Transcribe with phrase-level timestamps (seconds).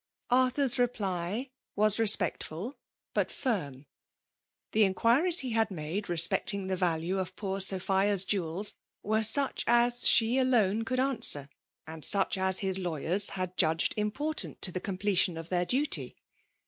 [0.31, 2.75] Arthur's reply was respectful
[3.13, 3.85] but firm.
[4.71, 10.07] The inquiries he had made respecting the value of poor Sophia's jewels were such as
[10.07, 11.49] she alone could answer,
[11.85, 16.15] and such as his lawyers had judged important to the completion of their duty.